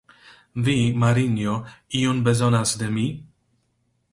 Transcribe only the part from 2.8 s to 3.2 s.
de mi?